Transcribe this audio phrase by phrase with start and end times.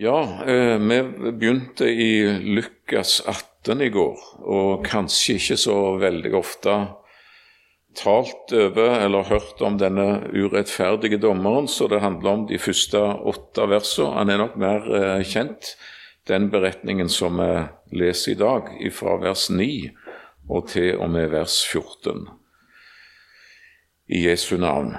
[0.00, 1.02] Ja, eh, vi
[1.32, 6.74] begynte i Lukas 18 i går, og kanskje ikke så veldig ofte
[7.98, 13.66] talt over eller hørt om denne urettferdige dommeren, så det handler om de første åtte
[13.72, 14.12] versene.
[14.20, 15.72] Han er nok mer eh, kjent,
[16.30, 17.48] den beretningen som vi
[17.98, 19.66] leser i dag, fra vers 9
[20.46, 22.22] og til og med vers 14.
[24.14, 24.94] I Jesu navn.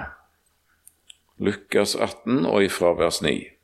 [1.40, 3.59] Lukas 18 og ifra vers 9.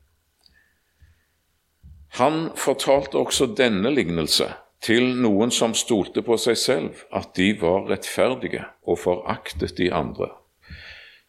[2.17, 4.47] Han fortalte også denne lignelse
[4.81, 10.31] til noen som stolte på seg selv, at de var rettferdige og foraktet de andre.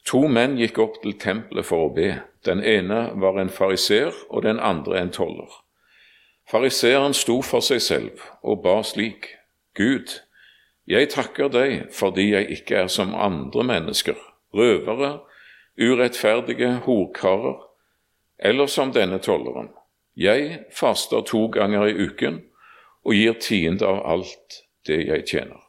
[0.09, 2.15] To menn gikk opp til tempelet for å be.
[2.47, 5.51] Den ene var en fariser og den andre en toller.
[6.49, 9.35] Fariseeren sto for seg selv og ba slik,
[9.77, 10.15] Gud,
[10.89, 14.17] jeg takker deg fordi jeg ikke er som andre mennesker,
[14.57, 15.19] røvere,
[15.77, 17.61] urettferdige horkarer,
[18.39, 19.69] eller som denne tolleren.
[20.19, 22.41] Jeg faster to ganger i uken
[23.07, 25.61] og gir tiende av alt det jeg tjener.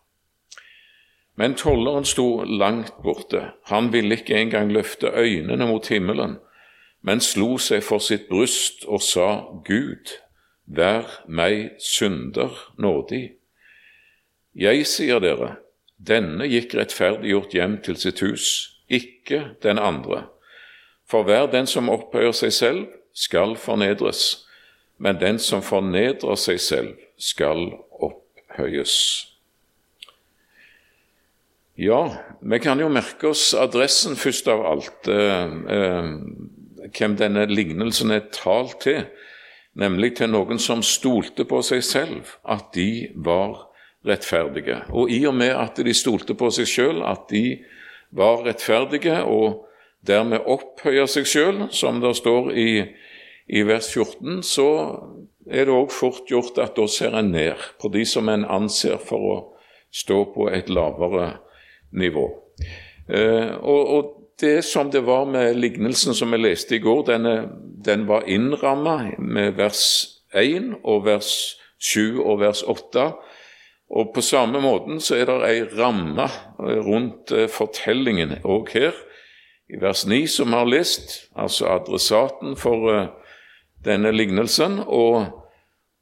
[1.38, 3.52] Men tolleren sto langt borte.
[3.70, 6.40] Han ville ikke engang løfte øynene mot himmelen,
[7.02, 10.18] men slo seg for sitt bryst og sa, Gud,
[10.66, 13.38] vær meg synder nådig.
[14.58, 15.60] Jeg sier dere,
[15.95, 18.50] denne gikk rettferdiggjort hjem til sitt hus,
[18.90, 20.26] ikke den andre.
[21.08, 24.48] For hver den som opphøyer seg selv, skal fornedres,
[25.00, 28.95] men den som fornedrer seg selv, skal opphøyes.
[31.80, 32.02] Ja,
[32.42, 36.09] vi kan jo merke oss adressen først av alt, eh, eh,
[36.92, 39.05] hvem denne lignelsen er talt til,
[39.80, 43.70] nemlig til noen som stolte på seg selv, at de var
[44.08, 44.81] rettferdige.
[44.92, 47.61] Og i og med at de stolte på seg selv, at de
[48.11, 49.66] var rettferdige og
[50.08, 52.70] dermed opphøyer seg selv, som det står i
[53.50, 54.69] i vers 14, så
[55.50, 59.00] er det òg fort gjort at da ser en ned på de som en anser
[59.02, 59.38] for å
[59.92, 61.39] stå på et lavere
[61.98, 62.27] nivå.
[63.09, 67.33] Eh, og, og, det som det var med lignelsen som vi leste i går, denne,
[67.83, 69.82] den var innramma med vers
[70.32, 71.33] 1 og vers
[71.76, 73.04] 7 og vers 8.
[73.99, 78.95] Og på samme måten så er det ei ramme rundt eh, fortellingen òg her.
[79.67, 83.09] I vers 9 som vi har lest, altså adressaten for eh,
[83.86, 85.30] denne lignelsen, og,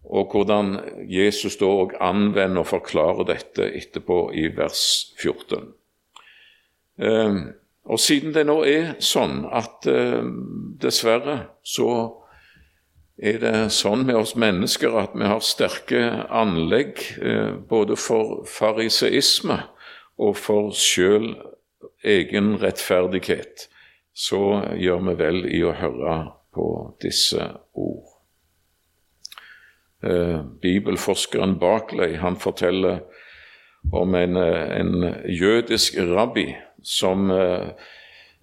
[0.04, 0.78] og hvordan
[1.10, 4.84] Jesus da òg anvender og forklarer dette etterpå i vers
[5.20, 5.72] 14.
[6.98, 7.42] Eh,
[7.88, 10.24] og siden det nå er sånn at eh,
[10.82, 11.92] dessverre så
[13.18, 19.62] er det sånn med oss mennesker at vi har sterke anlegg eh, både for fariseisme
[20.22, 21.32] og for sjøl
[22.06, 23.68] egen rettferdighet,
[24.14, 26.18] så gjør vi vel i å høre
[26.58, 28.08] på disse ord.
[30.04, 33.00] Eh, bibelforskeren Barclay han forteller
[33.94, 37.70] om en, eh, en jødisk rabbi som eh,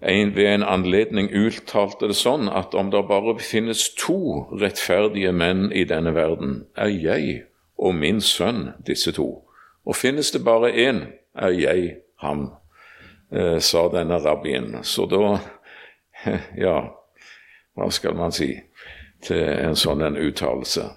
[0.01, 5.71] en, ved en anledning uttalte det sånn at om det bare finnes to rettferdige menn
[5.71, 7.43] i denne verden, er jeg
[7.77, 9.29] og min sønn disse to.
[9.85, 11.01] Og finnes det bare én,
[11.35, 12.51] er jeg ham,
[13.31, 14.83] eh, sa denne rabbien.
[14.83, 15.39] Så da
[16.65, 16.95] Ja,
[17.75, 18.53] hva skal man si
[19.25, 20.89] til en sånn uttalelse?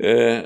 [0.00, 0.40] Eh,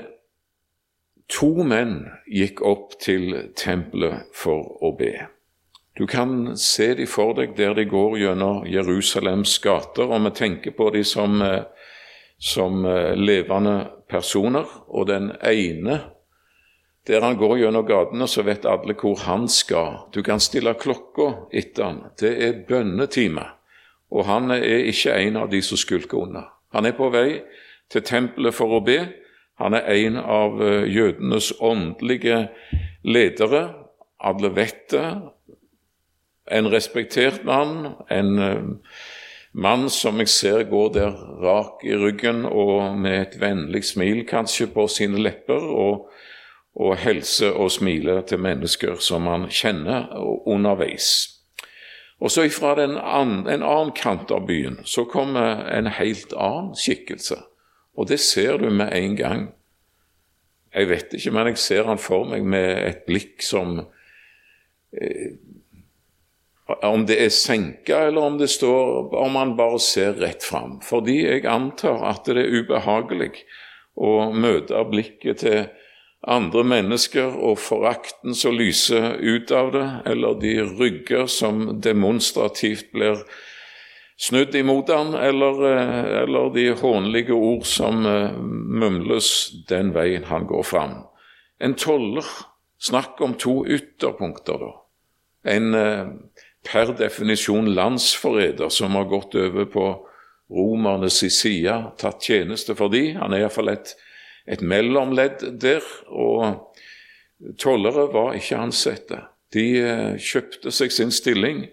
[1.31, 1.97] to menn
[2.27, 5.13] gikk opp til tempelet for å be.
[5.95, 10.75] Du kan se de for deg der de går gjennom Jerusalems gater, og vi tenker
[10.75, 11.63] på de som, eh,
[12.37, 13.77] som eh, levende
[14.11, 14.67] personer.
[14.87, 16.01] Og den ene
[17.07, 20.09] der han går gjennom gatene, så vet alle hvor han skal.
[20.11, 22.01] Du kan stille klokka etter han.
[22.19, 23.54] Det er bønnetime.
[24.11, 26.45] Og han er ikke en av de som skulker unna.
[26.75, 27.41] Han er på vei
[27.91, 28.99] til tempelet for å be.
[29.61, 32.47] Han er en av eh, jødenes åndelige
[33.07, 33.69] ledere.
[34.19, 35.05] Alle vet det.
[36.51, 38.89] En respektert mann, en uh,
[39.57, 44.67] mann som jeg ser går der rak i ryggen og med et vennlig smil kanskje
[44.69, 46.11] på sine lepper, og,
[46.75, 50.11] og hilser og smiler til mennesker som han kjenner
[50.45, 51.34] underveis.
[52.23, 57.41] Og så fra en annen kant av byen så kommer en helt annen skikkelse.
[57.95, 59.43] Og det ser du med en gang.
[60.75, 63.79] Jeg vet ikke, men jeg ser han for meg med et blikk som
[64.91, 65.35] eh,
[66.65, 70.79] Om det er senka, eller om det står Om han bare ser rett fram.
[70.81, 73.45] Fordi jeg antar at det er ubehagelig
[73.95, 75.67] å møte blikket til
[76.25, 83.21] andre mennesker og forakten som lyser ut av det, eller de rygger som demonstrativt blir
[84.17, 89.29] snudd imot han, eller, eh, eller de hånlige ord som uh, mumles
[89.69, 91.03] den veien han går fram.
[91.59, 92.25] En toller.
[92.81, 94.73] Snakk om to ytterpunkter, da.
[95.55, 96.09] En uh,
[96.65, 99.85] per definisjon landsforræder som har gått over på
[100.51, 103.13] romernes side, tatt tjeneste for de.
[103.17, 103.95] Han er iallfall et,
[104.47, 105.85] et mellomledd der.
[106.07, 106.75] og
[107.59, 109.23] Tollere var ikke ansette.
[109.53, 111.65] De uh, kjøpte seg sin stilling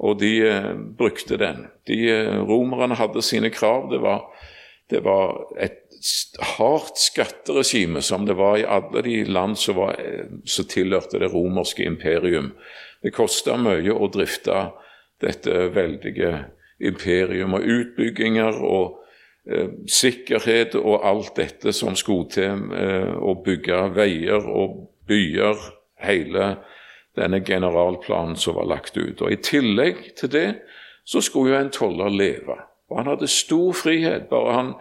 [0.00, 1.66] og de eh, brukte den.
[1.88, 3.90] De eh, Romerne hadde sine krav.
[3.92, 4.24] Det var,
[4.90, 5.82] det var et
[6.56, 11.32] hardt skatteregime, som det var i alle de land som, var, eh, som tilhørte det
[11.34, 12.54] romerske imperium.
[13.04, 14.70] Det kosta mye å drifte
[15.20, 16.46] dette veldige
[16.80, 18.99] imperium, og utbygginger og eh,
[19.88, 25.56] sikkerhet og alt dette som skulle til, eh, å bygge veier og byer,
[26.00, 26.56] hele
[27.16, 29.20] denne generalplanen som var lagt ut.
[29.22, 30.48] Og I tillegg til det
[31.04, 32.56] så skulle jo en toller leve.
[32.90, 34.74] Og Han hadde stor frihet, bare han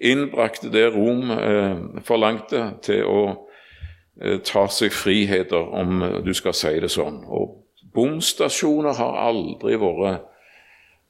[0.00, 3.22] innbrakte det Rom eh, forlangte til å
[4.20, 7.24] eh, ta seg friheter, om du skal si det sånn.
[7.26, 10.26] Og Bomstasjoner har aldri vært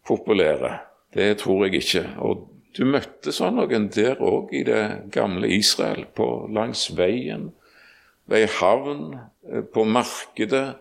[0.07, 0.79] populære.
[1.15, 2.05] Det tror jeg ikke.
[2.19, 7.51] Og du møtte sånn noen der òg, i det gamle Israel, på, langs veien
[8.29, 9.19] ved ei havn,
[9.49, 10.77] eh, på markedet,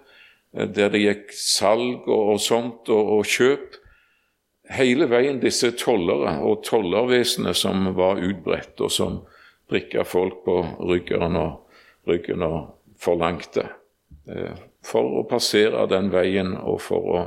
[0.54, 3.80] eh, der det gikk salg og, og sånt, og, og, kjøp.
[4.78, 9.22] Hele veien disse tollere og tollervesenet som var utbredt, og som
[9.72, 10.60] prikka folk på
[10.90, 11.64] ryggen og,
[12.08, 12.60] ryggen og
[13.00, 13.70] forlangte.
[14.28, 17.26] Eh, for å passere den veien og for å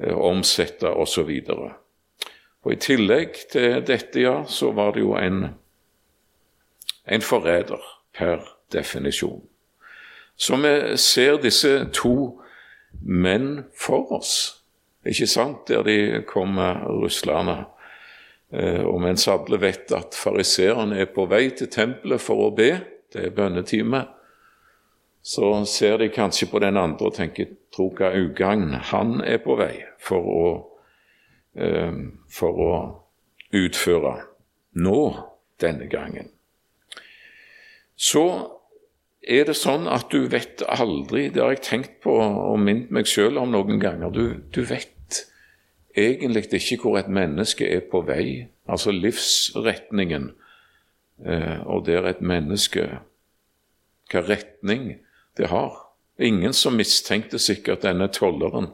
[0.00, 1.28] omsette osv.
[1.52, 1.70] Og,
[2.64, 5.54] og I tillegg til dette, ja, så var det jo en,
[7.08, 7.80] en forræder
[8.16, 9.42] per definisjon.
[10.36, 12.40] Så vi ser disse to
[13.00, 14.62] menn for oss,
[15.06, 17.64] ikke sant, der de kommer ruslende.
[18.52, 22.72] Eh, og mens alle vet at fariseerne er på vei til tempelet for å be,
[23.12, 24.04] det er bønnetime,
[25.22, 29.56] så ser de kanskje på den andre og tenker tro hva ugagn han er på
[29.60, 30.44] vei for å,
[31.54, 32.74] for å
[33.50, 34.12] utføre
[34.78, 35.00] nå
[35.60, 36.30] denne gangen.
[37.96, 38.24] Så
[39.20, 43.08] er det sånn at du vet aldri Det har jeg tenkt på og minnet meg
[43.10, 44.12] sjøl om noen ganger.
[44.14, 45.26] Du, du, vet
[45.96, 50.30] egentlig ikke hvor et menneske er på vei, altså livsretningen,
[51.26, 52.88] eh, og der et menneske
[54.10, 54.96] Hva retning
[55.38, 55.76] det har.
[56.18, 58.72] Ingen som mistenkte sikkert denne tolleren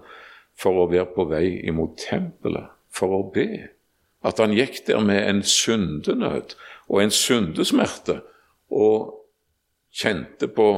[0.59, 3.69] for å være på vei imot tempelet, for å be.
[4.25, 6.57] At han gikk der med en syndenød
[6.89, 8.23] og en syndesmerte.
[8.71, 9.13] og
[9.97, 10.69] kjente på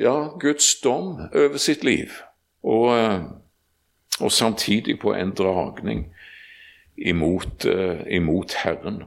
[0.00, 2.10] ja, Guds dom over sitt liv,
[2.62, 3.20] og, eh,
[4.20, 6.06] og samtidig på en dragning
[6.96, 9.02] imot, uh, imot, Herren.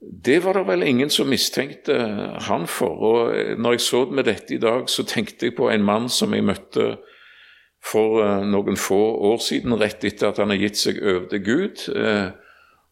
[0.00, 1.98] Det var det vel ingen som mistenkte
[2.48, 2.96] han for.
[2.96, 6.08] og eh, når jeg så med dette i dag, så tenkte jeg på en mann
[6.08, 6.96] som jeg møtte
[7.82, 9.00] for uh, noen få
[9.32, 11.84] år siden, rett etter at han har gitt seg over til Gud.
[11.90, 12.30] Uh,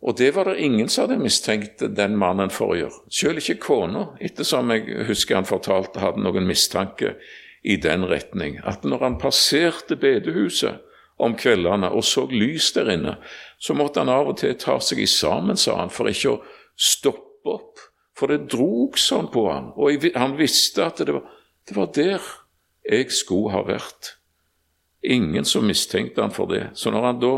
[0.01, 3.03] og det var det ingen som hadde mistenkt den mannen for å gjøre.
[3.13, 7.19] Selv ikke kona, ettersom jeg husker han fortalte, hadde noen mistanke
[7.63, 8.57] i den retning.
[8.65, 10.81] At når han passerte bedehuset
[11.21, 13.19] om kveldene og så lys der inne,
[13.61, 16.41] så måtte han av og til ta seg i sammen, sa han, for ikke å
[16.81, 17.85] stoppe opp.
[18.17, 21.29] For det drog sånn på han, og han visste at det var,
[21.69, 22.33] det var der
[22.89, 24.17] jeg skulle ha vært.
[25.03, 26.71] Ingen som mistenkte han for det.
[26.75, 27.35] Så når han da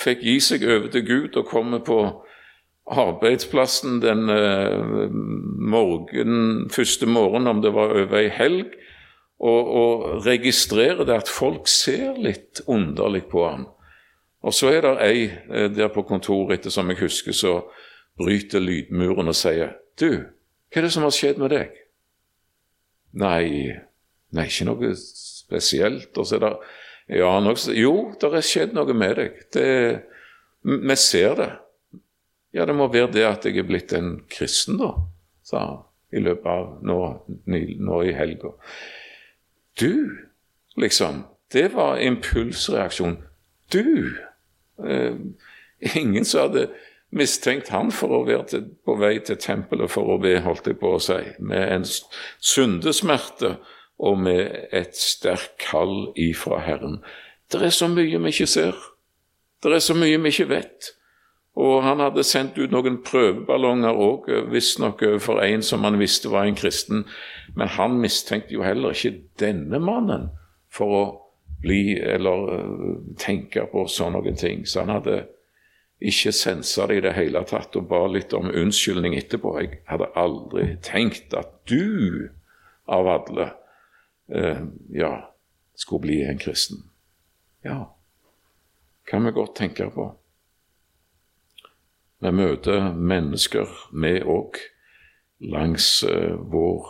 [0.00, 1.98] fikk gi seg over til Gud og komme på
[2.84, 5.08] arbeidsplassen den uh,
[5.74, 8.74] morgen, første morgenen, om det var over ei helg,
[9.38, 13.64] og, og registrere det at folk ser litt underlig på ham.
[14.44, 17.60] Og så er det ei uh, der på kontoret, etter som jeg husker, så
[18.18, 20.26] bryter lydmuren og sier Du,
[20.74, 21.74] hva er det som har skjedd med deg?
[23.14, 23.70] Nei,
[24.34, 26.10] nei, ikke noe spesielt.
[26.18, 26.54] Og så er det
[27.10, 29.40] ja, nok, jo, det har skjedd noe med deg.
[29.52, 29.66] Det,
[30.64, 31.50] vi ser det.
[32.54, 34.94] Ja, det må være det at jeg er blitt en kristen, da,
[35.44, 35.82] sa han
[36.14, 36.98] i løpet av nå,
[37.50, 38.52] nå i helga.
[39.80, 40.14] Du,
[40.78, 41.24] liksom.
[41.52, 43.16] Det var impulsreaksjon.
[43.74, 44.14] Du!
[44.86, 45.16] Eh,
[45.98, 46.68] ingen som hadde
[47.14, 50.78] mistenkt han for å være til, på vei til tempelet for å be, holdt jeg
[50.80, 51.86] på å si, med en
[52.42, 53.56] syndesmerte
[53.98, 56.98] og med et sterkt kall ifra Herren.
[57.52, 58.76] Det er så mye vi ikke ser.
[59.62, 60.94] Det er så mye vi ikke vet.
[61.54, 66.48] Og han hadde sendt ut noen prøveballonger òg, visstnok for en som han visste var
[66.48, 67.04] en kristen.
[67.54, 70.32] Men han mistenkte jo heller ikke denne mannen
[70.74, 71.04] for å
[71.62, 74.66] bli eller uh, tenke på sånne ting.
[74.66, 75.22] Så han hadde
[76.04, 79.54] ikke sensa det i det hele tatt og ba litt om unnskyldning etterpå.
[79.62, 82.30] Jeg hadde aldri tenkt at du,
[82.90, 83.52] av alle,
[84.32, 84.64] uh,
[84.94, 85.12] ja,
[85.74, 86.84] skulle bli en kristen.
[87.64, 87.96] Ja,
[89.04, 90.14] kan vi godt tenke på.
[92.24, 94.56] Vi møter mennesker, vi òg,
[95.44, 96.86] langs eh, vår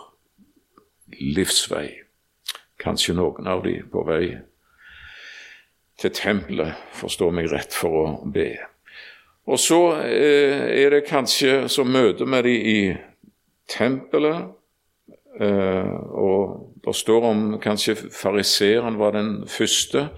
[1.18, 1.88] livsvei.
[2.78, 4.28] Kanskje noen av de på vei
[5.98, 8.52] til tempelet, forstå meg rett, for å be.
[9.50, 12.78] Og så eh, er det kanskje så møter vi de i
[13.70, 14.54] tempelet,
[15.40, 20.08] eh, og det står om kanskje fariseeren var den første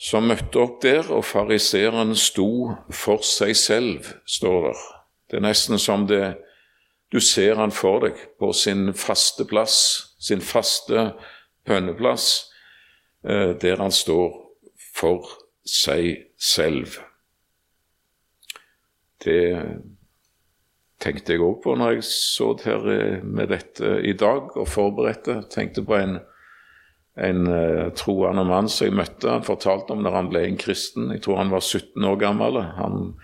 [0.00, 4.86] som møtte opp der, og fariseeren sto for seg selv, står der.
[5.28, 6.38] Det er nesten som det
[7.12, 9.76] du ser han for deg på sin faste plass,
[10.22, 11.10] sin faste
[11.68, 12.26] bønneplass,
[13.26, 14.32] eh, der han står
[14.94, 15.28] for
[15.66, 16.96] seg selv.
[19.20, 19.42] Det
[21.00, 25.42] tenkte jeg òg på når jeg så her eh, med dette i dag og forberedte.
[25.52, 26.18] Tenkte på en
[27.20, 29.28] en uh, troende mann som jeg møtte.
[29.28, 31.10] Han fortalte om når han ble en kristen.
[31.14, 32.60] Jeg tror han var 17 år gammel.
[32.78, 33.14] Han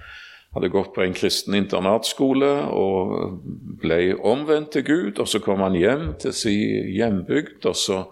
[0.56, 3.40] hadde gått på en kristen internatskole og
[3.82, 5.20] ble omvendt til Gud.
[5.20, 8.02] og Så kom han hjem til sin hjembygd, og så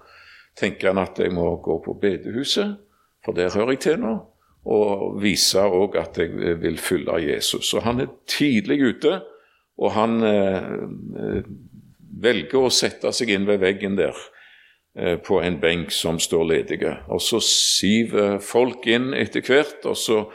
[0.57, 2.77] tenker han at jeg må gå på bedehuset,
[3.25, 4.15] for der hører jeg til nå.
[4.65, 7.69] Og vise òg at jeg vil følge Jesus.
[7.69, 9.19] Så han er tidlig ute,
[9.79, 11.43] og han eh,
[12.25, 14.15] velger å sette seg inn ved veggen der
[14.99, 16.97] Eh, på en benk som står ledige.
[17.09, 20.31] Og Så siver folk inn etter hvert, og så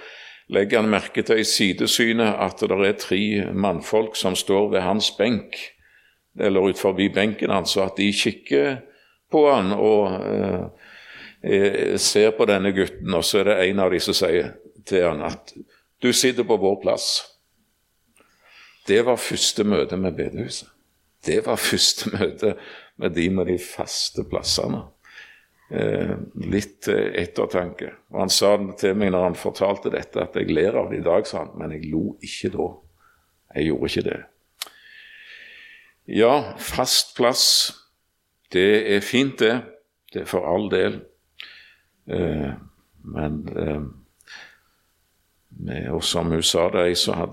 [0.51, 3.21] legger han merke til i sidesynet at det er tre
[3.53, 5.55] mannfolk som står ved hans benk,
[6.39, 8.81] eller ut forbi benken hans, at de kikker
[9.31, 13.99] på han og eh, ser på denne gutten, og så er det en av de
[13.99, 15.53] som sier til han at
[16.01, 17.28] 'du sitter på vår plass'.
[18.87, 20.69] Det var første møte med bedehuset.
[21.25, 22.55] Det var første møte
[22.99, 24.85] med de med de faste plassene.
[25.69, 26.15] Eh,
[26.49, 27.91] litt eh, ettertanke.
[28.09, 31.05] Og Han sa til meg når han fortalte dette, at jeg ler av det i
[31.05, 32.69] dag, sa han, men jeg lo ikke da.
[33.55, 34.19] Jeg gjorde ikke det.
[36.09, 37.45] Ja, fast plass,
[38.53, 39.59] det er fint, det.
[40.09, 41.03] Det er for all del.
[42.09, 42.49] Eh,
[43.05, 43.83] men eh,
[45.59, 47.23] med, og som hun sa, det, jeg som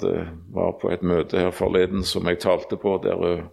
[0.54, 3.48] var på et møte her forleden som jeg talte på, der hun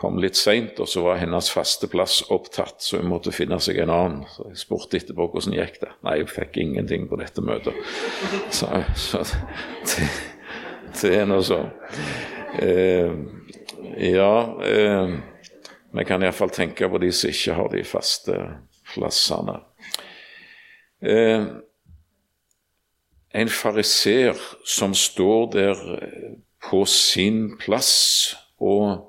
[0.00, 3.82] kom litt seint, og så var hennes faste plass opptatt, så hun måtte finne seg
[3.82, 4.22] en annen.
[4.32, 5.90] Så jeg spurte etterpå hvordan gikk det.
[6.06, 7.76] Nei, jeg fikk ingenting på dette møtet.
[8.54, 10.08] Så, så det,
[10.94, 11.68] det, er nå sånn.
[12.60, 13.12] Eh,
[14.10, 14.32] ja
[14.66, 15.12] eh,
[15.92, 18.38] Vi kan iallfall tenke på de som ikke har de faste
[18.94, 19.58] plassene.
[21.04, 21.44] Eh,
[23.32, 25.82] en fariser som står der
[26.70, 29.06] på sin plass og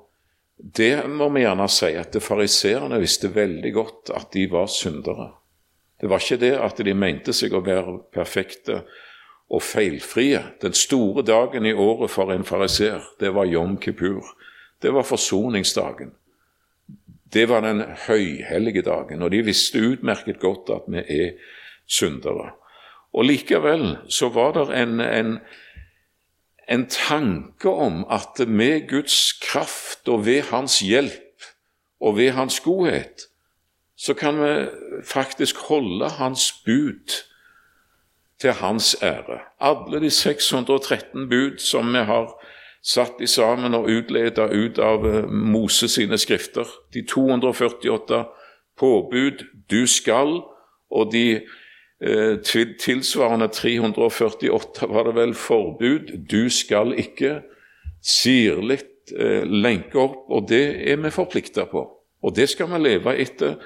[0.56, 5.32] det må vi gjerne si, at fariseerne visste veldig godt at de var syndere.
[6.00, 8.82] Det var ikke det at de mente seg å være perfekte
[9.52, 10.40] og feilfrie.
[10.62, 14.22] Den store dagen i året for en fariser, det var Jom Kippur.
[14.82, 16.14] Det var forsoningsdagen.
[17.32, 21.30] Det var den høyhellige dagen, og de visste utmerket godt at vi er
[21.86, 22.52] syndere.
[23.12, 25.38] Og Likevel så var det en, en
[26.68, 31.46] en tanke om at med Guds kraft og ved Hans hjelp
[32.00, 33.28] og ved Hans godhet,
[33.96, 34.68] så kan vi
[35.04, 37.12] faktisk holde Hans bud
[38.40, 39.38] til Hans ære.
[39.60, 42.32] Alle de 613 bud som vi har
[42.82, 48.24] satt i sammen og utleda ut av eh, Moses sine skrifter, de 248
[48.78, 50.40] påbud du skal,
[50.90, 51.46] og de
[52.02, 56.12] tilsvarende 348 var det vel forbud.
[56.30, 57.42] Du skal ikke.
[58.02, 58.80] Sirlig
[59.14, 61.84] eh, lenke opp, og det er vi forplikta på.
[62.22, 63.60] Og det skal vi leve etter,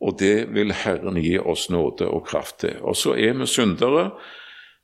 [0.00, 2.78] og det vil Herren gi oss nåde og kraft til.
[2.80, 4.12] Og så er vi syndere.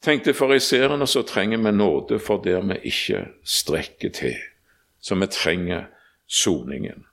[0.02, 4.36] Tenkte fariserene, så trenger vi nåde for der vi ikke strekker til.
[5.00, 5.86] Så vi trenger
[6.26, 7.06] soningen.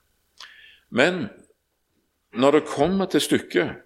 [0.90, 1.28] Men
[2.34, 3.83] når det kommer til stykket,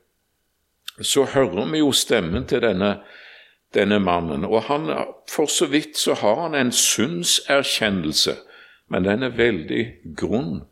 [1.00, 2.98] så hører vi jo stemmen til denne,
[3.74, 4.44] denne mannen.
[4.44, 4.90] Og han,
[5.30, 8.36] for så vidt så har han en synserkjennelse,
[8.88, 9.84] men den er veldig
[10.16, 10.62] grunn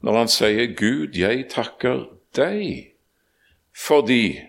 [0.00, 2.06] når han sier 'Gud, jeg takker
[2.36, 2.86] deg
[3.76, 4.40] fordi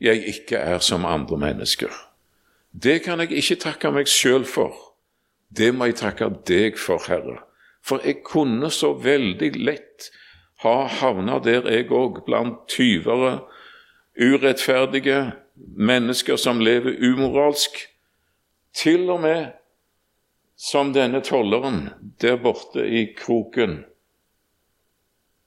[0.00, 1.94] jeg ikke er som andre mennesker'.
[2.82, 4.74] Det kan jeg ikke takke meg sjøl for.
[5.56, 7.38] Det må jeg takke deg for, Herre.
[7.82, 10.10] For jeg kunne så veldig lett
[10.64, 13.44] ha havna der, jeg òg, blant tyvere
[14.20, 15.32] urettferdige,
[15.76, 17.78] mennesker som lever umoralsk,
[18.74, 19.46] til og med
[20.56, 21.88] som denne tolleren
[22.22, 23.84] der borte i kroken.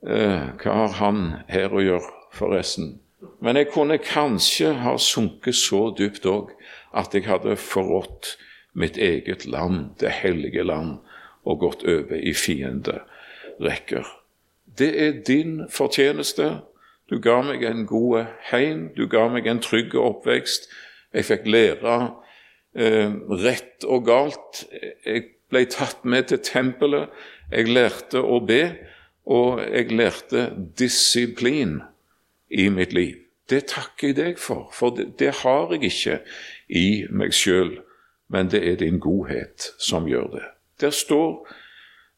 [0.07, 2.97] Eh, hva har han her å gjøre, forresten?
[3.41, 6.51] Men jeg kunne kanskje ha sunket så dypt òg
[6.97, 8.35] at jeg hadde forrådt
[8.77, 10.99] mitt eget land, det hellige land,
[11.47, 14.05] og gått over i fienderekker.
[14.77, 16.59] Det er din fortjeneste.
[17.09, 20.67] Du ga meg en god heim, du ga meg en trygg oppvekst.
[21.15, 21.97] Jeg fikk lære
[22.75, 24.65] eh, rett og galt.
[25.05, 27.13] Jeg ble tatt med til tempelet.
[27.51, 28.75] Jeg lærte å be,
[29.23, 30.49] og jeg lærte
[30.79, 31.79] disiplin
[32.51, 33.15] i mitt liv.
[33.47, 36.17] Det takker jeg deg for, for det, det har jeg ikke
[36.67, 37.77] i meg sjøl,
[38.27, 40.47] men det er din godhet som gjør det.
[40.83, 41.47] Der står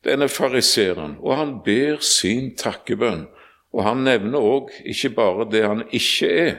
[0.05, 3.27] denne fariseeren, og han ber sin takkebønn.
[3.75, 6.55] Og han nevner òg ikke bare det han ikke er,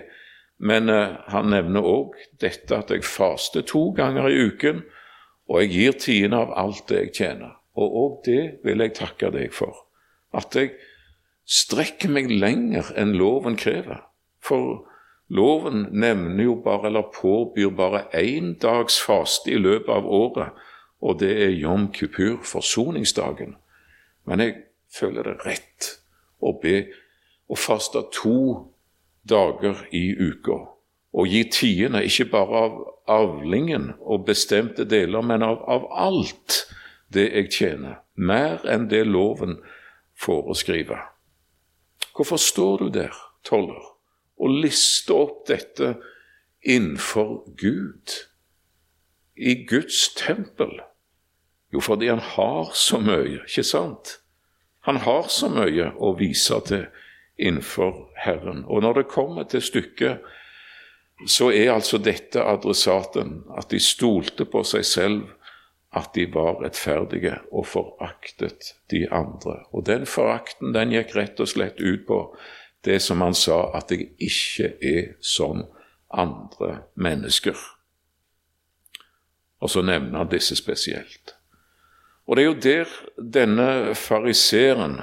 [0.61, 4.85] men uh, han nevner òg dette at jeg faster to ganger i uken,
[5.51, 7.57] og jeg gir tiende av alt det jeg tjener.
[7.75, 9.87] Og òg det vil jeg takke deg for.
[10.37, 10.77] At jeg
[11.51, 14.05] strekker meg lenger enn loven krever.
[14.45, 14.85] For
[15.33, 20.55] loven nevner jo bare, eller påbyr bare én dags faste i løpet av året,
[21.01, 23.57] og det er jom kupur, forsoningsdagen.
[24.29, 24.57] Men jeg
[24.93, 25.97] føler det rett
[26.41, 26.85] å be
[27.51, 28.71] og faste to
[29.29, 30.59] dager i uka.
[31.13, 32.77] Og gi tiende, ikke bare av
[33.11, 36.61] avlingen og bestemte deler, men av, av alt
[37.11, 37.99] det jeg tjener.
[38.15, 39.59] Mer enn det loven
[40.21, 41.09] foreskriver.
[42.15, 43.83] Hvorfor står du der, toller,
[44.41, 45.97] og lister opp dette
[46.63, 48.15] innenfor Gud?
[49.35, 50.79] I Guds tempel?
[51.73, 54.20] Jo, fordi han har så mye, ikke sant?
[54.89, 56.87] Han har så mye å vise til
[57.41, 58.65] innenfor Herren.
[58.69, 60.21] Og når det kommer til stykket,
[61.29, 65.27] så er altså dette adressaten, at de stolte på seg selv,
[65.93, 69.59] at de var rettferdige og foraktet de andre.
[69.75, 72.21] Og den forakten den gikk rett og slett ut på
[72.87, 75.67] det som han sa, at jeg ikke er som
[76.09, 77.59] andre mennesker.
[79.61, 81.35] Og så nevner han disse spesielt.
[82.31, 82.91] Og det er jo der
[83.35, 85.01] denne fariseeren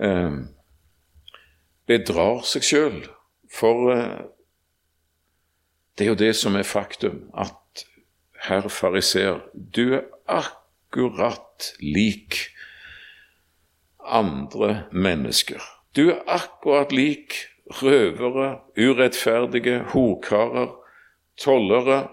[0.00, 0.38] eh,
[1.84, 3.02] bedrar seg sjøl.
[3.52, 4.22] For eh,
[5.92, 7.84] det er jo det som er faktum, at
[8.48, 12.46] herr fariseer, du er akkurat lik
[14.00, 15.60] andre mennesker.
[15.92, 17.42] Du er akkurat lik
[17.82, 20.72] røvere, urettferdige, horkarer,
[21.36, 22.06] tollere,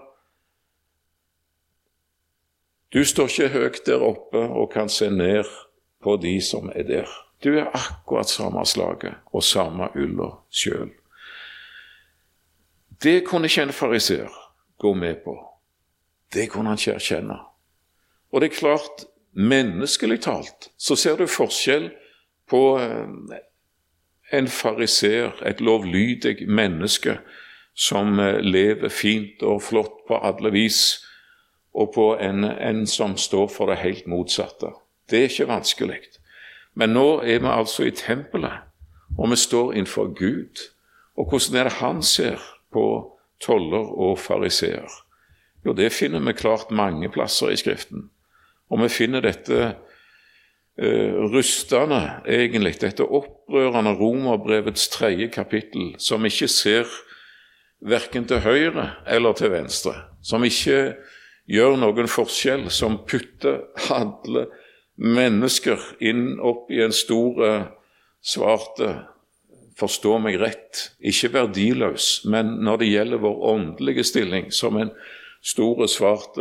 [2.94, 5.48] du står ikke høyt der oppe og kan se ned
[6.02, 7.08] på de som er der.
[7.44, 10.92] Du er akkurat samme slaget og samme ulla sjøl.
[13.02, 14.30] Det kunne ikke en fariseer
[14.78, 15.34] gå med på.
[16.34, 17.38] Det kunne han ikke erkjenne.
[18.32, 21.90] Og det er klart, menneskelig talt, så ser du forskjell
[22.50, 23.38] på eh,
[24.32, 27.18] en fariseer, et lovlydig menneske
[27.74, 31.04] som eh, lever fint og flott på alle vis,
[31.74, 34.70] og på en, en som står for det helt motsatte.
[35.10, 36.00] Det er ikke vanskelig.
[36.74, 38.64] Men nå er vi altså i tempelet,
[39.18, 40.62] og vi står innenfor Gud.
[41.16, 42.86] Og hvordan er det han ser på
[43.42, 44.90] toller og fariseer?
[45.64, 48.10] Jo, det finner vi klart mange plasser i Skriften.
[48.70, 49.60] Og vi finner dette
[50.78, 56.90] eh, rustende, egentlig, dette opprørende Romerbrevets tredje kapittel, som ikke ser
[57.84, 60.96] verken til høyre eller til venstre, som ikke
[61.50, 64.46] gjør noen forskjell, som putter alle
[64.94, 67.66] mennesker inn opp i en stor eh,
[68.24, 68.94] svarte
[69.74, 74.92] Forstå meg rett, ikke verdiløs, men når det gjelder vår åndelige stilling, som en
[75.42, 76.38] stor svart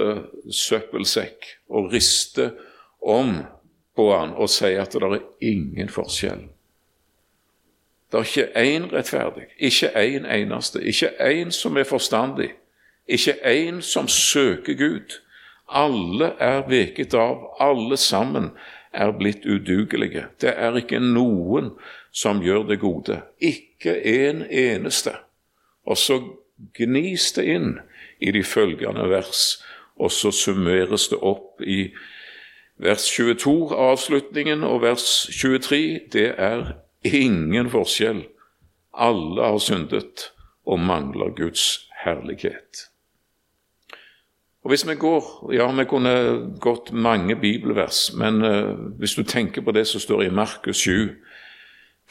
[0.54, 2.52] søppelsekk, og rister
[3.02, 3.40] om
[3.96, 6.46] på han og sier at det er ingen forskjell.
[8.12, 12.52] Det er ikke én rettferdig, ikke én en eneste, ikke én som er forstandig.
[13.08, 15.20] Ikke én som søker Gud.
[15.70, 18.52] Alle er veket av, alle sammen
[18.94, 20.28] er blitt udugelige.
[20.42, 21.74] Det er ikke noen
[22.12, 23.22] som gjør det gode.
[23.42, 25.16] Ikke en eneste.
[25.86, 26.20] Og så
[26.78, 27.72] gnis det inn
[28.22, 29.64] i de følgende vers,
[30.00, 31.90] og så summeres det opp i
[32.78, 36.00] vers 22, avslutningen, og vers 23.
[36.14, 38.24] Det er ingen forskjell.
[38.94, 40.30] Alle har syndet
[40.66, 42.93] og mangler Guds herlighet.
[44.64, 49.62] Og Hvis vi går Ja, vi kunne gått mange bibelvers, men uh, hvis du tenker
[49.62, 51.10] på det som står i Markus 7,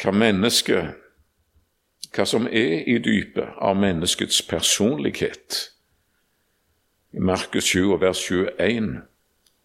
[0.02, 0.94] hva mennesket
[2.12, 5.68] hva som er i dypet av menneskets personlighet.
[7.12, 8.92] I Markus 7 og vers 21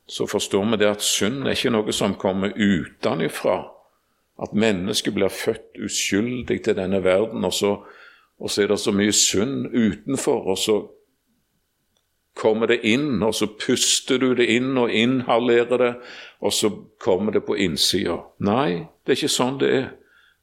[0.07, 3.57] så forstår vi det at synd er ikke noe som kommer utenfra.
[4.39, 7.73] At mennesket blir født uskyldig til denne verden, og så,
[8.39, 10.77] og så er det så mye synd utenfor, og så
[12.37, 15.93] kommer det inn, og så puster du det inn og inhalerer det,
[16.39, 16.69] og så
[17.01, 18.19] kommer det på innsida.
[18.45, 19.87] Nei, det er ikke sånn det er.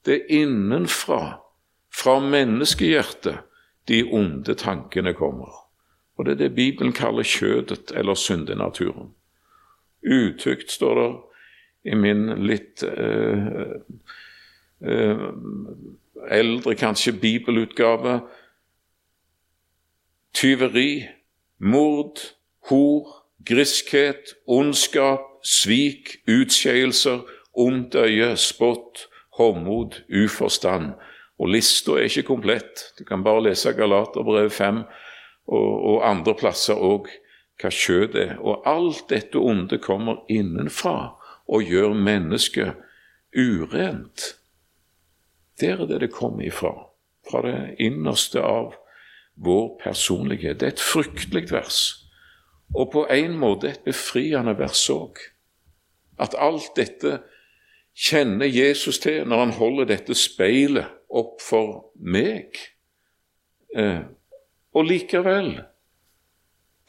[0.04, 1.20] Det er innenfra,
[1.94, 3.44] fra menneskehjertet,
[3.88, 5.52] de onde tankene kommer.
[6.16, 9.12] Og det er det Bibelen kaller kjødet eller syndenaturen.
[10.04, 11.08] Utukt, står det
[11.92, 13.74] i min litt eh,
[14.84, 15.26] eh,
[16.30, 18.18] eldre, kanskje, bibelutgave.
[20.34, 21.04] Tyveri,
[21.64, 22.20] mord,
[22.68, 23.08] hor,
[23.46, 27.24] griskhet, ondskap, svik, utskeielser,
[27.54, 30.92] ondt øye, spott, hovmod, uforstand.
[31.38, 32.92] Og lista er ikke komplett.
[32.98, 34.84] Du kan bare lese Galaterbrevet 5
[35.46, 37.10] og, og andre plasser òg
[37.60, 38.36] hva kjøtt er.
[38.38, 41.14] Og alt dette onde kommer innenfra
[41.48, 42.78] og gjør mennesket
[43.34, 44.34] urent.
[45.60, 46.74] Der er det det kommer ifra.
[47.30, 48.74] Fra det innerste av
[49.34, 50.60] vår personlighet.
[50.60, 51.80] Det er et fryktelig vers.
[52.74, 55.18] Og på en måte et befriende vers òg.
[56.18, 57.18] At alt dette
[57.94, 62.58] kjenner Jesus til når han holder dette speilet opp for meg.
[63.76, 64.02] Eh,
[64.74, 65.56] og likevel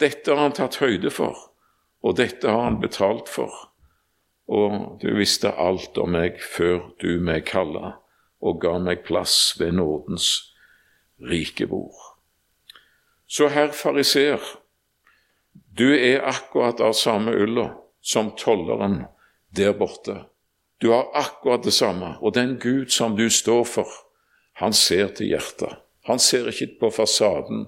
[0.01, 1.37] dette har han tatt høyde for,
[2.03, 3.53] og dette har han betalt for.
[4.51, 7.95] Og du visste alt om meg før du meg kalla
[8.45, 10.27] og ga meg plass ved nådens
[11.31, 12.04] rike bord.
[13.27, 14.41] Så herr fariseer,
[15.77, 19.03] du er akkurat av samme ulla som tolleren
[19.55, 20.25] der borte.
[20.77, 23.89] Du har akkurat det samme, og den Gud som du står for,
[24.53, 25.81] han ser til hjertet.
[26.05, 27.65] Han ser ikke på fasaden,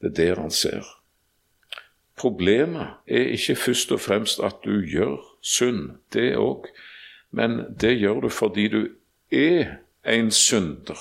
[0.00, 0.86] det er der han ser.
[2.16, 6.66] Problemet er ikke først og fremst at du gjør synd, det òg,
[7.30, 8.82] men det gjør du fordi du
[9.32, 10.98] er en synder,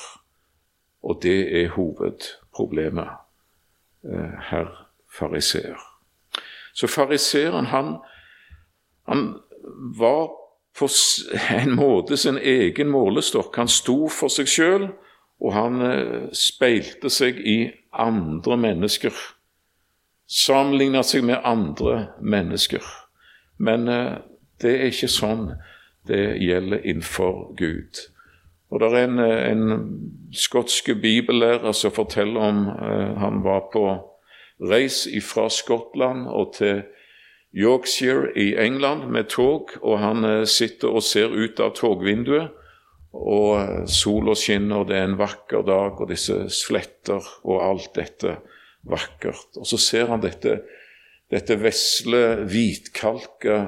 [1.03, 4.69] og det er hovedproblemet, eh, herr
[5.11, 5.79] fariseer.
[6.73, 7.97] Så fariseeren, han,
[9.07, 9.41] han
[9.97, 10.29] var
[10.79, 10.87] på
[11.49, 13.55] en måte sin egen målestokk.
[13.55, 14.89] Han sto for seg sjøl,
[15.41, 17.59] og han eh, speilte seg i
[17.91, 19.15] andre mennesker.
[20.31, 22.85] Sammenligna seg med andre mennesker.
[23.59, 24.17] Men eh,
[24.61, 25.51] det er ikke sånn
[26.07, 27.99] det gjelder innenfor Gud.
[28.71, 33.83] Og Det er en, en skotske bibellærer som forteller om eh, han var på
[34.61, 36.83] reis fra Skottland og til
[37.53, 42.53] Yorkshire i England med tog, og han eh, sitter og ser ut av togvinduet
[43.11, 48.37] og eh, sola skinner, det er en vakker dag, og disse sletter og alt dette
[48.87, 49.59] vakkert.
[49.59, 50.61] Og så ser han dette,
[51.31, 53.65] dette vesle, hvitkalka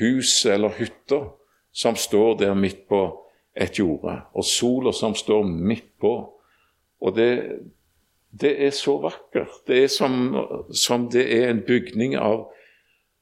[0.00, 1.22] huset eller hytta
[1.70, 3.04] som står der midt på
[3.56, 6.14] et jorde, og sola som står midt på.
[7.00, 7.30] Og det,
[8.30, 9.62] det er så vakkert.
[9.66, 10.36] Det er som,
[10.72, 12.48] som det er en bygning av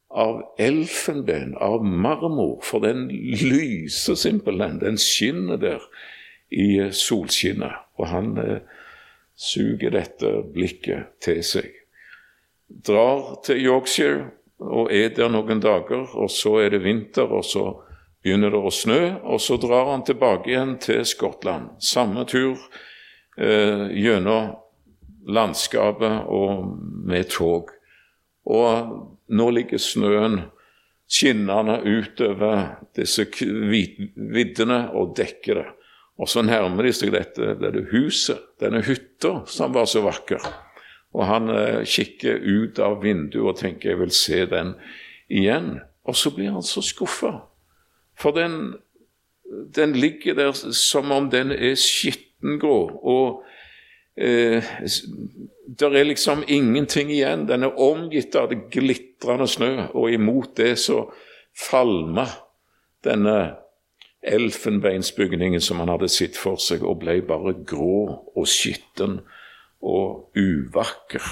[0.09, 4.79] av elfenben, av marmor, for den lyser simpelthen.
[4.81, 5.85] Den skinner der
[6.49, 8.63] i solskinnet, og han eh,
[9.37, 11.75] suger dette blikket til seg.
[12.69, 17.67] Drar til Yorkshire og er der noen dager, og så er det vinter, og så
[18.23, 21.77] begynner det å snø, og så drar han tilbake igjen til Skottland.
[21.83, 22.59] Samme tur
[23.39, 24.55] eh, gjennom
[25.29, 26.69] landskapet og
[27.09, 27.73] med tog.
[28.49, 28.95] Og
[29.29, 30.41] nå ligger snøen
[31.09, 35.69] skinnende utover disse viddene og dekker det.
[36.19, 40.43] Og så nærmer de seg dette, dette huset, denne hytta som var så vakker.
[41.17, 44.75] Og han eh, kikker ut av vinduet og tenker 'jeg vil se den
[45.31, 45.79] igjen'.
[46.05, 47.48] Og så blir han så skuffa.
[48.19, 48.75] For den,
[49.75, 52.79] den ligger der som om den er skittengrå.
[53.03, 53.45] Og
[54.19, 54.65] eh,
[55.69, 57.47] det er liksom ingenting igjen.
[57.49, 61.05] Den er omgitt av det glitrende snø, og imot det så
[61.59, 62.35] falmer
[63.07, 63.39] denne
[64.27, 68.01] elfenbeinsbygningen som han hadde sett for seg, og ble bare grå
[68.35, 69.21] og skitten
[69.79, 71.23] og uvakker.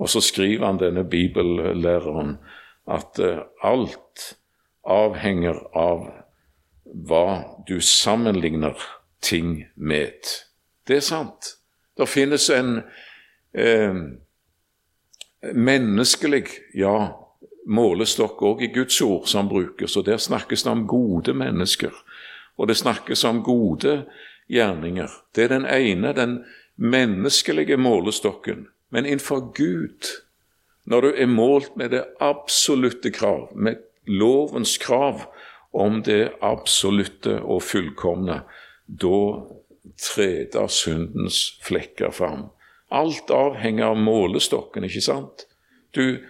[0.00, 2.38] Og så skriver han denne bibellæreren
[2.90, 4.32] at uh, alt
[4.82, 6.08] avhenger av
[6.92, 8.76] hva du sammenligner
[9.22, 10.28] ting med.
[10.86, 11.56] Det er sant.
[11.96, 12.82] Det finnes en
[13.54, 13.96] eh,
[15.54, 16.44] menneskelig
[16.78, 16.96] ja,
[17.66, 21.94] målestokk òg i Guds ord som brukes, og der snakkes det om gode mennesker.
[22.58, 24.02] Og det snakkes om gode
[24.52, 25.10] gjerninger.
[25.34, 26.42] Det er den ene, den
[26.76, 28.66] menneskelige målestokken.
[28.90, 30.10] Men innenfor Gud,
[30.84, 35.28] når du er målt med det absolutte krav, med lovens krav
[35.72, 38.42] om det absolutte og fullkomne,
[38.86, 39.20] da
[39.98, 42.50] treder syndens flekker fram.
[42.92, 45.46] Alt avhenger av målestokken, ikke sant?
[45.96, 46.20] Du,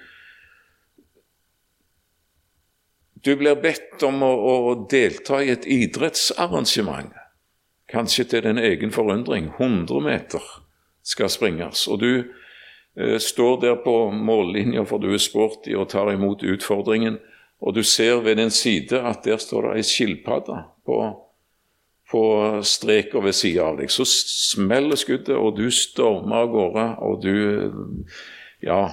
[3.14, 7.10] du blir bedt om å, å, delta i et idrettsarrangement,
[7.90, 9.50] kanskje til din egen forundring.
[9.58, 10.46] 100 meter
[11.02, 16.12] skal springes, og du eh, står der på mållinja for du er sporty og tar
[16.14, 17.18] imot utfordringen,
[17.62, 21.02] og du ser ved din side at der står det ei skilpadde på
[22.12, 22.24] på
[22.64, 23.88] streka ved sida av deg.
[23.88, 28.04] Så smeller skuddet, og du stormer av gårde, og du
[28.62, 28.92] Ja,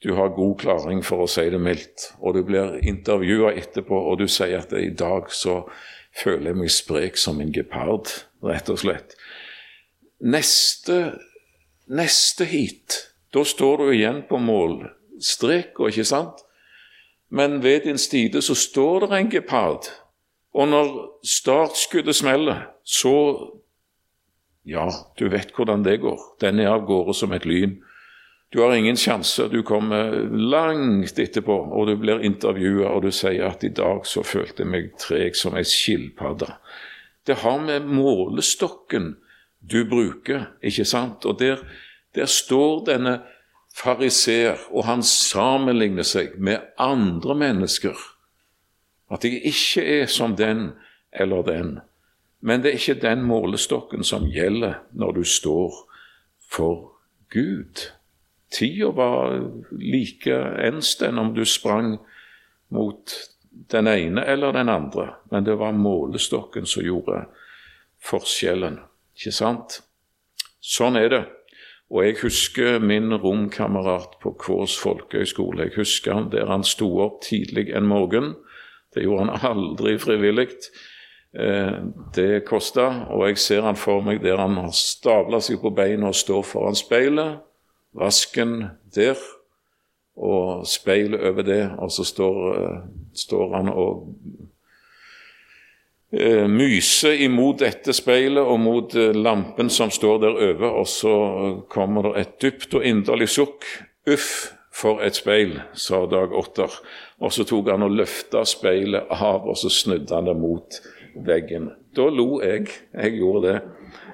[0.00, 2.12] du har god klaring, for å si det mildt.
[2.20, 5.66] Og du blir intervjua etterpå, og du sier at i dag så
[6.16, 8.08] føler jeg meg sprek som en gepard,
[8.40, 9.12] rett og slett.
[10.24, 11.18] Neste,
[11.92, 13.02] neste heat,
[13.36, 16.45] da står du igjen på målstreka, ikke sant?
[17.30, 19.88] Men ved din stide så står det en gepard
[20.56, 20.92] og når
[21.26, 23.12] startskuddet smeller, så
[24.66, 26.18] Ja, du vet hvordan det går.
[26.40, 27.76] Den er av gårde som et lyn.
[28.50, 29.44] Du har ingen sjanse.
[29.46, 34.24] Du kommer langt etterpå, og du blir intervjua, og du sier at i dag så
[34.26, 36.50] følte jeg meg treg som ei skilpadde.
[37.22, 39.12] Det har med målestokken
[39.60, 41.22] du bruker, ikke sant?
[41.22, 41.62] Og der,
[42.18, 43.20] der står denne
[43.76, 47.96] fariseer, og han sammenligner seg med andre mennesker
[49.12, 50.70] at jeg ikke er som den
[51.12, 51.76] eller den.
[52.40, 55.76] Men det er ikke den målestokken som gjelder når du står
[56.50, 56.98] for
[57.30, 57.86] Gud.
[58.50, 59.38] Tida var
[59.70, 60.36] like
[60.66, 61.98] ens den om du sprang
[62.68, 63.14] mot
[63.70, 67.24] den ene eller den andre, men det var målestokken som gjorde
[68.04, 68.80] forskjellen.
[69.16, 69.80] Ikke sant?
[70.60, 71.22] Sånn er det.
[71.90, 75.68] Og jeg husker min romkamerat på Kårs folkehøgskole.
[75.68, 78.34] Jeg husker han der han sto opp tidlig en morgen
[78.96, 80.48] det gjorde han aldri frivillig.
[81.36, 81.72] Eh,
[82.16, 86.08] det kosta, og jeg ser han for meg der han har stabla seg på beina
[86.08, 87.42] og står foran speilet.
[87.96, 88.62] Vasken
[88.96, 89.20] der,
[90.16, 92.80] og speilet over det, og så står, eh,
[93.14, 94.08] står han og
[96.12, 101.14] myser imot dette speilet og mot lampen som står der over, og så
[101.72, 103.66] kommer det et dypt og inderlig sukk.
[104.06, 106.72] Uff, for et speil, sa Dag Otter.
[107.24, 110.80] Og så tok han og løfta speilet av, og så snudde han det mot
[111.26, 111.70] veggen.
[111.96, 112.68] Da lo jeg.
[112.92, 113.60] Jeg gjorde det.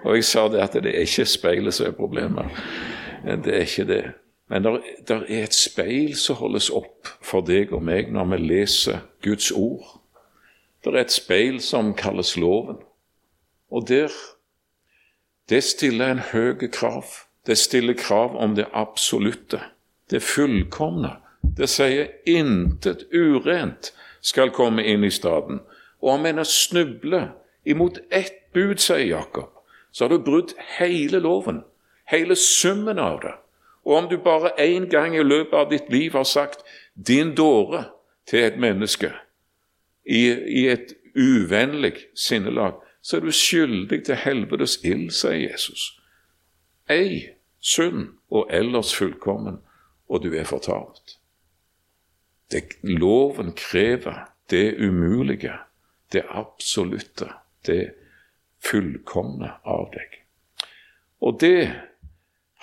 [0.05, 2.63] Og jeg sa det at det er ikke speilet som er problemet.
[3.23, 4.05] Det er ikke det.
[4.51, 9.03] Men det er et speil som holdes opp for deg og meg når vi leser
[9.25, 10.02] Guds ord.
[10.85, 12.77] Det er et speil som kalles loven.
[13.71, 14.11] Og der
[15.49, 17.05] Det stiller en høy krav.
[17.47, 19.61] Det stiller krav om det absolutte
[20.11, 21.17] det fullkomne.
[21.57, 25.61] Det sier intet urent skal komme inn i staden.
[26.03, 27.33] Og om en snubler
[27.65, 29.51] imot ett bud, sier Jakob,
[29.91, 31.63] så har du brutt hele loven,
[32.11, 33.35] hele summen av det.
[33.85, 36.63] Og om du bare én gang i løpet av ditt liv har sagt
[36.95, 37.85] 'din dåre'
[38.27, 39.13] til et menneske
[40.05, 45.91] i, i et uvennlig sinnelag, så er du skyldig til helvetes ild, sier Jesus.
[46.91, 47.29] Ei
[47.63, 49.61] sunn og ellers fullkommen
[50.13, 51.19] og du er fortapt.
[52.51, 55.55] Det, loven krever det umulige,
[56.13, 57.31] det absolutte,
[57.67, 57.95] det
[58.63, 60.19] fullkomne av deg.
[61.23, 61.73] Og det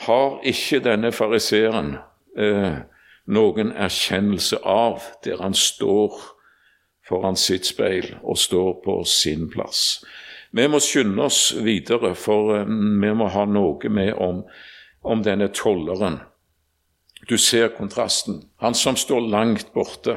[0.06, 1.96] har ikke denne fariseeren
[2.38, 2.84] eh,
[3.26, 6.20] noen erkjennelse av, der han står
[7.10, 10.04] foran sitt speil og står på sin plass.
[10.54, 14.44] Vi må skynde oss videre, for eh, vi må ha noe med om,
[15.02, 16.22] om denne tolleren
[17.30, 18.44] du ser kontrasten.
[18.58, 20.16] Han som står langt borte,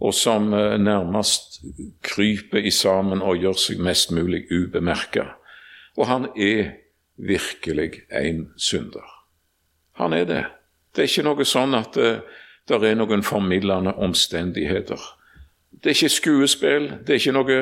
[0.00, 1.60] og som eh, nærmest
[2.02, 5.28] kryper i sammen og gjør seg mest mulig ubemerka.
[5.98, 6.72] Og han er
[7.16, 9.06] virkelig en synder.
[10.00, 10.44] Han er det.
[10.96, 12.38] Det er ikke noe sånn at det, eh,
[12.70, 15.00] det er noen formildende omstendigheter.
[15.70, 17.60] Det er ikke skuespill, det er ikke noe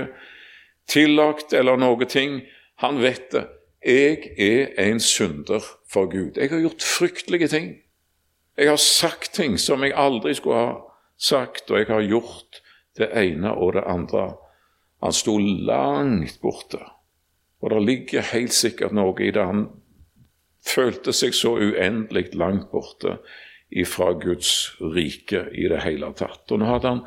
[0.88, 2.40] tillagt eller noe ting.
[2.82, 3.44] Han vet det.
[3.84, 6.36] Jeg er en synder for Gud.
[6.36, 7.68] Jeg har gjort fryktelige ting.
[8.58, 10.72] Jeg har sagt ting som jeg aldri skulle ha
[11.18, 12.62] sagt, og jeg har gjort
[12.98, 14.32] det ene og det andre.
[15.02, 16.80] Han sto langt borte,
[17.62, 19.44] og det ligger helt sikkert noe i det.
[19.46, 19.68] Han
[20.66, 23.20] følte seg så uendelig langt borte
[23.70, 26.50] ifra Guds rike i det hele tatt.
[26.50, 27.04] Og nå hadde han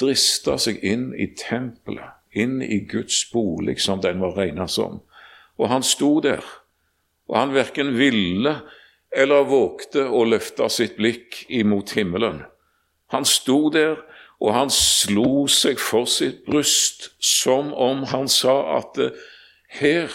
[0.00, 5.00] drista seg inn i tempelet, inn i Guds bolig, som den var regna som.
[5.60, 6.44] Og han sto der,
[7.28, 8.56] og han verken ville
[9.12, 12.42] eller vågte å løfte sitt blikk imot himmelen.
[13.12, 14.00] Han sto der,
[14.42, 18.98] og han slo seg for sitt bryst som om han sa at
[19.78, 20.10] her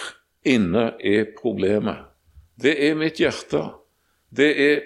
[0.47, 2.09] inne er problemet.
[2.57, 3.61] Det er mitt hjerte.
[4.29, 4.81] Det er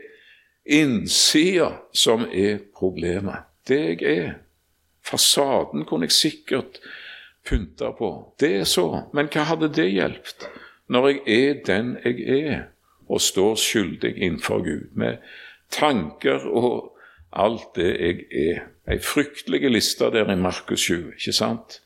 [0.65, 3.47] innsida som er problemet.
[3.67, 4.31] Det jeg er.
[5.05, 6.81] Fasaden kunne jeg sikkert
[7.47, 8.11] pynte på.
[8.39, 8.87] Det er så.
[9.13, 10.49] Men hva hadde det hjulpet
[10.91, 12.63] når jeg er den jeg er,
[13.07, 15.21] og står skyldig innenfor Gud, med
[15.71, 16.97] tanker og
[17.31, 18.59] alt det jeg er?
[18.91, 21.79] Ei fryktelig liste der i Markus 7, ikke sant?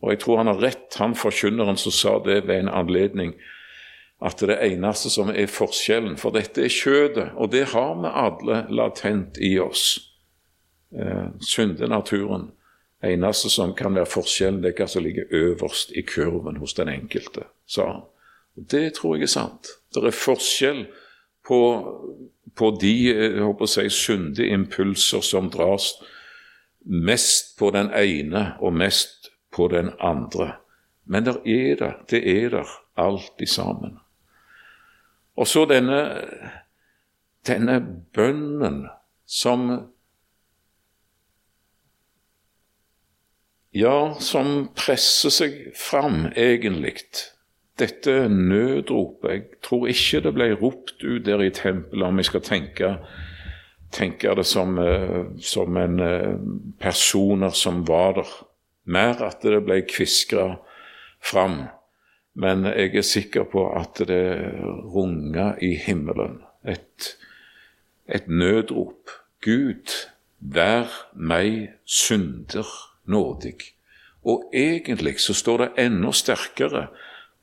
[0.00, 3.34] Og jeg tror han har rett, han forkynneren som sa det ved en anledning,
[4.24, 8.64] at det eneste som er forskjellen For dette er kjødet, og det har vi alle
[8.70, 10.07] latent i oss.
[10.92, 12.50] Eh, syndenaturen.
[13.02, 16.88] eneste som kan være forskjellen, det er hva som ligger øverst i kurven hos den
[16.88, 18.00] enkelte, sa han.
[18.70, 19.68] Det tror jeg er sant.
[19.94, 20.86] Det er forskjell
[21.46, 21.60] på,
[22.56, 25.92] på de jeg håper å si, syndige impulser som dras
[26.84, 30.56] mest på den ene og mest på den andre.
[31.04, 34.00] Men det er det, det er der, alt i sammen.
[35.36, 36.00] Og så denne,
[37.46, 37.78] denne
[38.14, 38.88] bønnen
[39.26, 39.70] som
[43.78, 46.96] Ja, som presser seg fram, egentlig.
[47.78, 52.42] Dette nødropet Jeg tror ikke det ble ropt ut der i tempelet, om jeg skal
[52.42, 52.88] tenke,
[53.94, 56.34] tenke det som, eh, som en eh,
[56.80, 58.34] personer som var der.
[58.84, 60.56] Mer at det ble kviskra
[61.20, 61.68] fram.
[62.34, 64.42] Men jeg er sikker på at det
[64.90, 66.40] runga i himmelen.
[66.64, 67.14] Et,
[68.08, 69.10] et nødrop.
[69.44, 70.08] Gud,
[70.40, 73.56] vær meg synder nådig.
[74.24, 76.88] Og egentlig så står det enda sterkere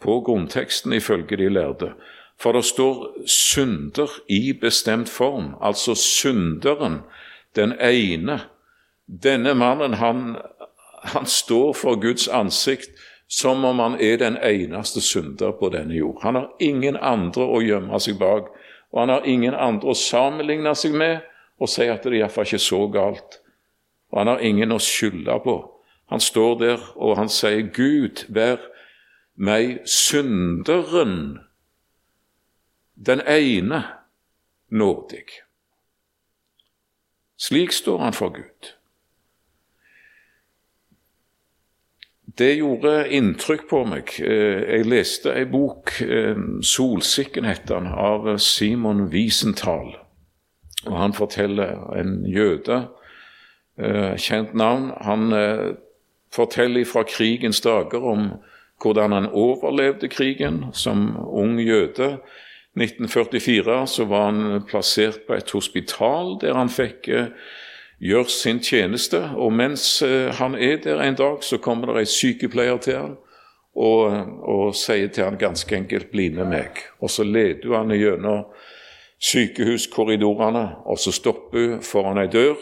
[0.01, 1.93] på grunnteksten ifølge de lærde.
[2.37, 6.99] For det står 'synder' i bestemt form, altså synderen,
[7.55, 8.39] den ene.
[9.23, 10.35] Denne mannen, han,
[11.03, 12.89] han står for Guds ansikt
[13.27, 16.19] som om han er den eneste synder på denne jord.
[16.21, 18.51] Han har ingen andre å gjemme seg bak,
[18.91, 21.19] og han har ingen andre å sammenligne seg med
[21.59, 23.39] og si at det er iallfall ikke så galt.
[24.11, 25.57] Og han har ingen å skylde på.
[26.13, 28.61] Han står der og han sier, 'Gud, vær
[29.35, 31.39] meg synderen,
[32.95, 33.83] den ene,
[34.69, 35.41] nådig'.
[37.37, 38.75] Slik står han for Gud.
[42.37, 44.11] Det gjorde inntrykk på meg.
[44.19, 49.95] Eh, jeg leste ei bok, eh, 'Solsikken' heter den, av Simon Wiesenthal.
[50.85, 52.87] Og Han forteller en jøde,
[54.17, 54.91] kjent navn.
[55.01, 55.33] Han
[56.31, 58.29] forteller fra krigens dager om
[58.81, 62.17] hvordan han overlevde krigen som ung jøde.
[62.75, 67.09] 1944 så var han plassert på et hospital der han fikk
[67.99, 69.21] gjøre sin tjeneste.
[69.35, 73.15] Og mens eh, han er der en dag, så kommer det en sykepleier til han
[73.75, 74.11] og,
[74.47, 76.83] og sier til han ganske enkelt 'bli med meg'.
[76.99, 78.45] Og så leder hun han gjennom
[79.19, 82.55] sykehuskorridorene, og så stopper hun foran ei dør,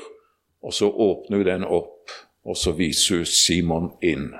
[0.64, 2.12] og så åpner hun den opp,
[2.44, 4.32] og så viser hun Simon inn.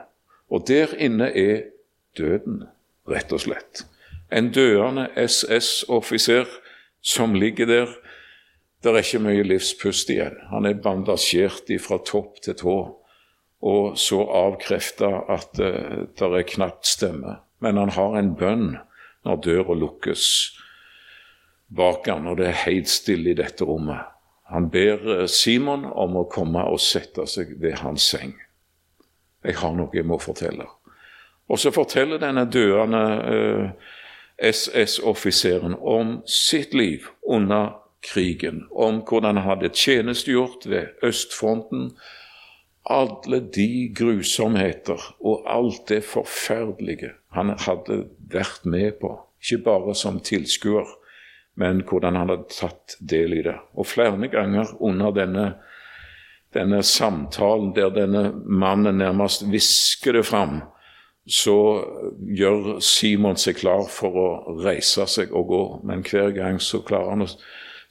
[0.50, 1.70] Og der inne er
[2.18, 2.64] døden,
[3.10, 3.84] rett og slett.
[4.32, 6.48] En døende SS-offiser
[7.04, 7.96] som ligger der
[8.84, 10.36] det er ikke mye livspust igjen.
[10.52, 12.76] Han er bandasjert fra topp til tå
[13.64, 17.38] og så avkrefta at uh, det er knapt stemme.
[17.64, 18.74] Men han har en bønn
[19.24, 20.26] når døra lukkes
[21.74, 24.04] bak han, og det er helt stille i dette rommet.
[24.54, 28.36] Han ber uh, Simon om å komme og sette seg ved hans seng.
[29.44, 30.68] Jeg har noe jeg må fortelle.
[31.52, 33.90] Og så forteller denne døende eh,
[34.40, 41.92] SS-offiseren om sitt liv under krigen, om hvordan han hadde tjenestegjort ved østfronten.
[42.86, 49.14] Alle de grusomheter og alt det forferdelige han hadde vært med på,
[49.44, 50.88] ikke bare som tilskuer,
[51.60, 53.56] men hvordan han hadde tatt del i det.
[53.78, 55.48] Og flere ganger under denne,
[56.54, 60.62] denne samtalen, der denne mannen nærmest hvisker det fram,
[61.30, 61.56] så
[62.36, 64.30] gjør Simon seg klar for å
[64.64, 67.30] reise seg og gå, men hver gang så klarer han å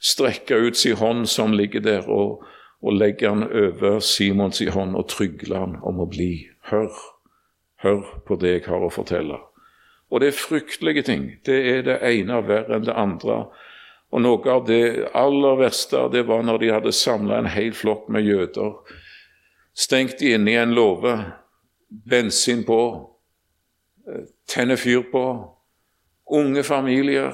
[0.03, 2.43] strekke ut sin hånd som ligger der, og,
[2.83, 6.45] og legge den over Simons hånd og trygle han om å bli.
[6.69, 6.91] Hør,
[7.81, 9.39] hør på det jeg har å fortelle.
[10.13, 11.23] Og det er fryktelige ting.
[11.45, 13.47] Det er det ene verre enn det andre.
[14.13, 18.05] Og noe av det aller verste det var når de hadde samla en hel flokk
[18.13, 18.75] med jøder,
[19.73, 21.15] stengt de inne i en låve,
[21.89, 22.77] bensin på,
[24.05, 25.23] tenner tenne fyr på,
[26.29, 27.33] unge familier,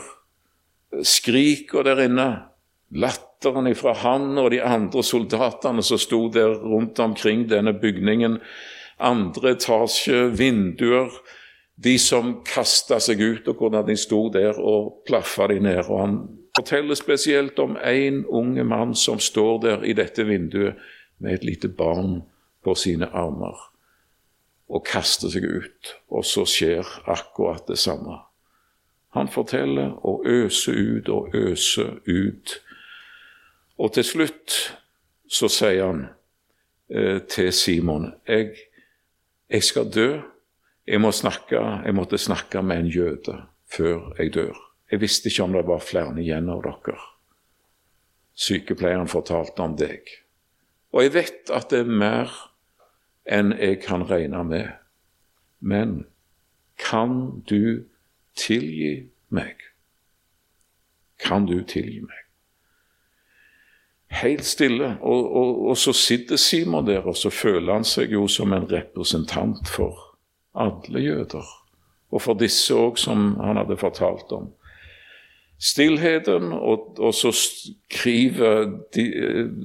[1.04, 2.30] skriker der inne.
[2.90, 8.40] Latteren ifra han og de andre soldatene som sto der rundt omkring denne bygningen.
[8.98, 11.12] Andre etasje, vinduer.
[11.84, 15.86] De som kasta seg ut, og hvordan de sto der og plaffa de ned.
[15.88, 16.18] Og han
[16.58, 20.76] forteller spesielt om en unge mann som står der i dette vinduet
[21.20, 22.22] med et lite barn
[22.64, 23.70] på sine armer
[24.70, 25.94] og kaster seg ut.
[26.14, 28.20] Og så skjer akkurat det samme.
[29.18, 32.60] Han forteller og øser ut og øser ut.
[33.78, 34.58] Og til slutt
[35.30, 36.04] så sier han
[36.94, 38.54] eh, til Simon jeg,
[39.50, 40.10] jeg skal dø.
[40.90, 43.36] Jeg, må snakke, jeg måtte snakke med en jøde
[43.70, 44.58] før jeg dør.
[44.90, 46.98] Jeg visste ikke om det var flere igjen av dere.
[48.40, 50.10] Sykepleieren fortalte om deg.
[50.96, 52.34] Og jeg vet at det er mer
[53.30, 54.72] enn jeg kan regne med.
[55.60, 56.08] Men
[56.82, 57.86] kan du
[58.40, 59.62] tilgi meg?
[61.22, 62.26] Kan du tilgi meg?
[64.24, 64.96] Helt stille.
[65.06, 68.66] Og, og, og, så sitter Simon der, og så føler han seg jo som en
[68.72, 70.09] representant for
[70.56, 71.46] alle jøder.
[72.10, 74.50] Og for disse òg, som han hadde fortalt om.
[75.60, 79.06] Stillheten, og, og så skriver de,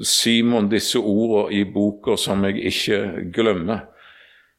[0.05, 3.01] Simon disse ordene i boka som jeg ikke
[3.35, 3.87] glemmer.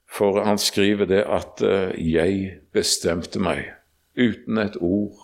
[0.07, 3.73] For han skriver det at uh, 'jeg bestemte meg'.
[4.15, 5.19] Uten et ord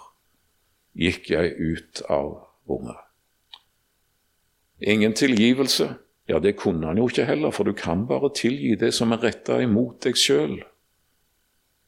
[1.00, 3.00] gikk jeg ut av rommet.
[4.82, 5.94] Ingen tilgivelse.
[6.28, 9.24] Ja, det kunne han jo ikke heller, for du kan bare tilgi det som er
[9.24, 10.60] retta imot deg sjøl.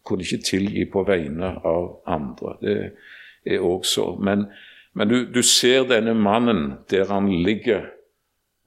[0.03, 2.55] Kunne ikke tilgi på vegne av andre.
[2.61, 2.77] Det
[3.45, 4.15] er også.
[4.19, 4.47] Men,
[4.93, 7.89] men du, du, ser denne mannen der han ligger,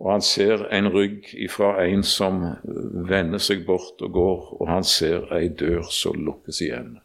[0.00, 2.42] og han ser en rygg ifra en som
[3.08, 6.96] vender seg bort og går, og han ser ei dør som lukkes igjen.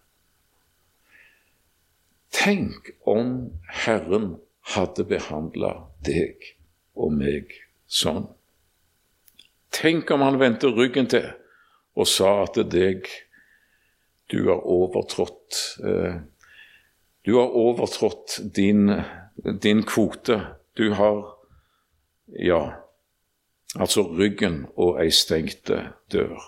[2.31, 3.51] Tenk om
[3.83, 4.37] Herren
[4.73, 5.73] hadde behandla
[6.07, 6.53] deg
[6.95, 7.51] og meg
[7.91, 8.29] sånn.
[9.71, 11.27] Tenk om han vendte ryggen til
[11.95, 13.07] og sa at deg
[14.31, 16.15] du har overtrådt eh,
[17.25, 18.91] Du har overtrådt din,
[19.61, 20.41] din kvote.
[20.73, 21.37] Du har
[22.39, 22.71] Ja,
[23.75, 26.39] altså ryggen og ei stengte dør.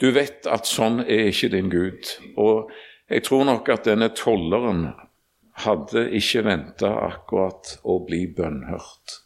[0.00, 2.08] Du vet at sånn er ikke din Gud.
[2.40, 2.70] Og
[3.12, 4.86] jeg tror nok at denne tolleren
[5.66, 9.18] hadde ikke venta akkurat å bli bønnhørt.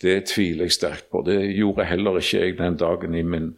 [0.00, 1.20] Det tviler jeg sterkt på.
[1.28, 3.52] Det gjorde heller ikke jeg den dagen i min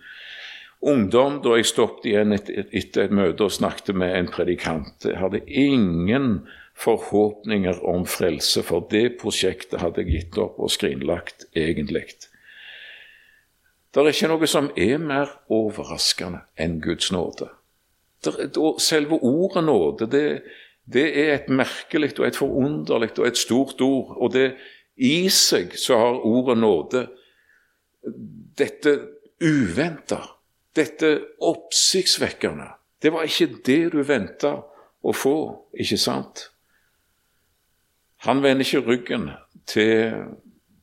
[0.80, 5.04] ungdom, da jeg stoppet igjen etter et møte og snakket med en predikant.
[5.04, 6.46] Jeg hadde ingen
[6.78, 12.06] forhåpninger om frelse, for det prosjektet hadde jeg gitt opp og skrinlagt egentlig.
[13.90, 17.48] Det er ikke noe som er mer overraskende enn Guds nåde.
[18.82, 20.24] Selve ordet nåde, det,
[20.86, 24.14] det er et merkelig og et forunderlig og et stort ord.
[24.18, 24.52] Og det
[24.98, 27.06] i seg så har ordet nåde
[28.58, 28.94] dette
[29.42, 30.20] uventa,
[30.78, 31.10] dette
[31.44, 32.70] oppsiktsvekkende.
[33.02, 34.54] Det var ikke det du venta
[35.02, 35.38] å få,
[35.78, 36.48] ikke sant?
[38.26, 39.28] Han vender ikke ryggen
[39.66, 40.24] til,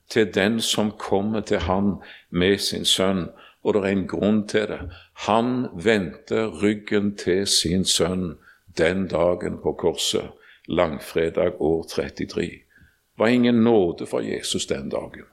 [0.09, 1.97] til den som kommer til han
[2.29, 3.27] med sin sønn,
[3.63, 4.79] og det er en grunn til det.
[5.27, 8.35] Han vendte ryggen til sin sønn
[8.77, 10.31] den dagen på korset,
[10.67, 12.41] langfredag år 33.
[12.41, 15.27] Det var ingen nåde for Jesus den dagen.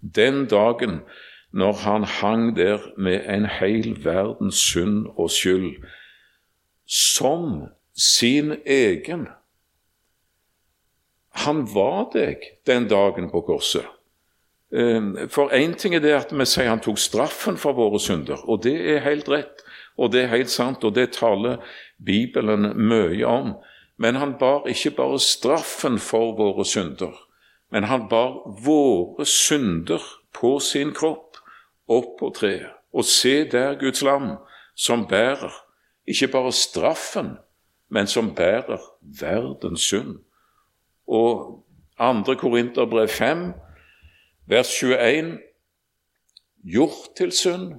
[0.00, 1.00] Den dagen
[1.58, 5.74] når han hang der med en hel verdens synd og skyld
[6.86, 9.26] som sin egen.
[11.44, 13.86] Han var deg den dagen på korset.
[14.72, 18.40] Eh, for én ting er det at vi sier han tok straffen for våre synder,
[18.44, 19.64] og det er helt rett,
[19.96, 21.62] og det er helt sant, og det taler
[22.04, 23.56] Bibelen mye om.
[23.98, 27.16] Men han bar ikke bare straffen for våre synder,
[27.72, 31.27] men han bar våre synder på sin kropp
[31.88, 32.70] opp på treet.
[32.92, 34.36] Og se der Guds lam,
[34.76, 35.52] som bærer
[36.08, 37.36] ikke bare straffen,
[37.88, 38.80] men som bærer
[39.20, 40.18] verdens synd.
[41.06, 41.64] Og
[41.98, 42.34] 2.
[42.34, 43.52] Korinterbrev 5,
[44.46, 45.38] vers 21,
[46.64, 47.72] gjort til synd,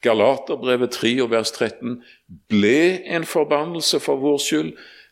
[0.00, 2.02] Galaterbrevet 3 og vers 13
[2.48, 4.68] ble en forbannelse for vår skyld.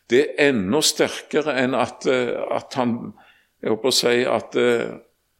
[0.09, 2.93] Det er enda sterkere enn at, eh, at han
[3.61, 4.93] jeg håper å si at, eh,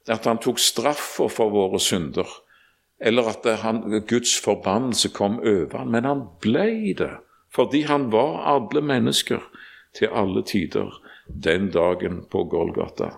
[0.08, 2.28] at han tok straffa for våre synder,
[3.00, 5.92] eller at han, Guds forbannelse kom over ham.
[5.94, 7.14] Men han ble det
[7.54, 9.40] fordi han var alle mennesker
[9.96, 10.92] til alle tider
[11.28, 13.10] den dagen på Golgata.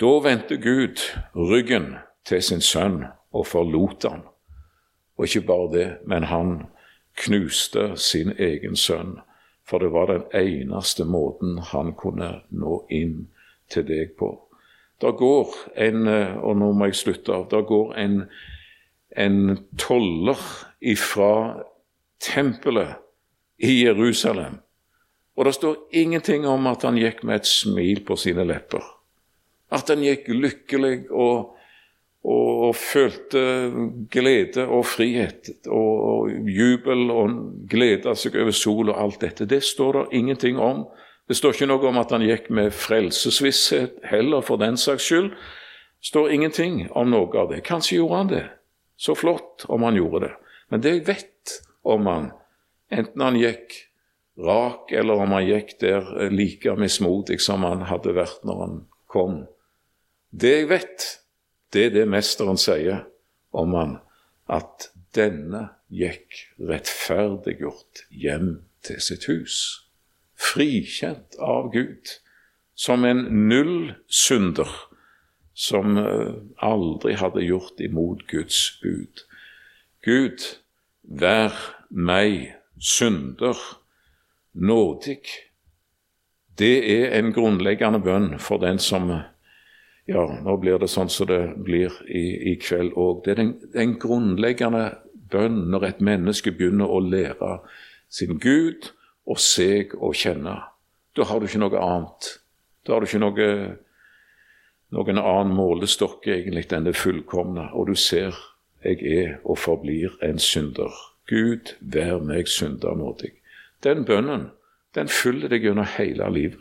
[0.00, 1.02] Da vendte Gud
[1.34, 4.22] ryggen til sin sønn og forlot ham.
[5.18, 6.66] Og ikke bare det, men han
[7.16, 9.20] knuste sin egen sønn
[9.64, 13.30] For det var den eneste måten han kunne nå inn
[13.72, 14.43] til deg på.
[15.00, 17.48] Der går en eh, Og nå må jeg slutte av.
[17.50, 18.20] da går en,
[19.16, 20.38] en toller
[20.80, 21.64] ifra
[22.20, 22.96] tempelet
[23.58, 24.60] i Jerusalem.
[25.36, 28.84] Og det står ingenting om at han gikk med et smil på sine lepper.
[29.74, 31.56] At han gikk lykkelig og,
[32.22, 33.42] og, og følte
[34.12, 37.40] glede og frihet og, og jubel og
[37.70, 39.48] gleda seg over sol og alt dette.
[39.50, 40.86] Det står det ingenting om.
[41.28, 45.30] Det står ikke noe om at han gikk med frelsesvisshet heller, for den saks skyld.
[45.32, 47.62] Det står ingenting om noe av det.
[47.64, 48.44] Kanskje gjorde han det.
[49.00, 50.34] Så flott om han gjorde det.
[50.68, 51.54] Men det jeg vet
[51.84, 52.30] om han,
[52.92, 53.72] enten han gikk
[54.36, 58.78] rak, eller om han gikk der like mismodig som han hadde vært når han
[59.10, 59.44] kom
[60.34, 61.04] Det jeg vet,
[61.70, 63.04] det er det mesteren sier
[63.54, 63.92] om han,
[64.50, 69.84] at denne gikk rettferdiggjort hjem til sitt hus
[70.36, 72.18] frikjent av Gud
[72.74, 74.68] som en nullsynder
[75.54, 79.22] som eh, aldri hadde gjort imot Guds bud.
[80.04, 80.42] Gud,
[81.02, 81.54] vær
[81.88, 83.58] meg synder
[84.52, 85.22] nådig.
[86.58, 89.12] Det er en grunnleggende bønn for den som
[90.04, 93.22] Ja, nå blir det sånn som det blir i, i kveld òg.
[93.24, 94.98] Det er den, den grunnleggende
[95.32, 97.54] bønn når et menneske begynner å lære
[98.12, 98.90] sin Gud
[99.26, 100.56] og seg å kjenne.
[101.16, 102.30] Da har du ikke noe annet.
[102.84, 103.48] Da har du ikke noe,
[104.94, 107.70] noen annen målestokk egentlig enn det fullkomne.
[107.72, 108.36] Og du ser
[108.84, 110.92] jeg er og forblir en synder.
[111.30, 113.32] Gud, vær meg synder nådig.
[113.84, 114.50] Den bønnen
[114.94, 116.60] den følger deg gjennom hele livet.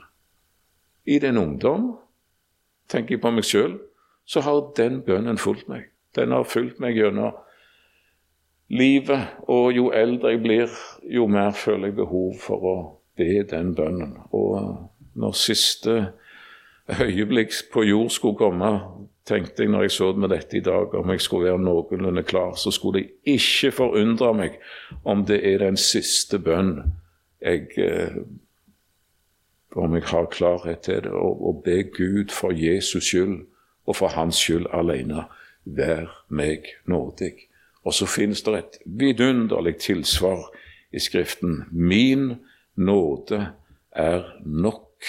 [1.06, 1.98] I din ungdom,
[2.90, 3.76] tenker jeg på meg sjøl,
[4.26, 5.92] så har den bønnen fulgt meg.
[6.16, 7.36] Den har fulgt meg gjennom
[8.74, 10.76] livet, og jo eldre jeg blir,
[11.10, 12.76] jo mer føler jeg behov for å
[13.18, 14.18] be den bønnen.
[14.34, 15.98] Og når siste
[16.90, 18.72] øyeblikk på jord skulle komme,
[19.26, 22.56] tenkte jeg når jeg så med dette i dag, om jeg skulle være noenlunde klar,
[22.60, 24.58] så skulle det ikke forundre meg
[25.04, 26.76] om det er den siste bønn
[27.44, 28.18] jeg eh,
[29.76, 33.40] om jeg har klarhet til det, og be Gud for Jesus skyld
[33.86, 35.26] og for Hans skyld alene,
[35.66, 37.48] vær meg nådig.
[37.84, 40.48] Og så finnes det et vidunderlig tilsvar
[40.94, 41.66] i Skriften.
[41.72, 42.36] Min
[42.76, 43.54] nåde
[43.92, 45.04] er nok